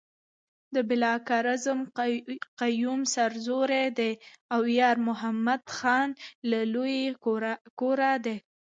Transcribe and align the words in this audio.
د 0.73 0.75
بالاکرز 0.89 1.65
قیوم 2.61 3.01
سرزوره 3.15 3.83
دی 3.99 4.11
او 4.53 4.61
یارمحمد 4.79 5.61
خان 5.77 6.09
له 6.49 6.59
لوی 6.73 6.99
کوره 7.79 8.13
دی. 8.25 8.37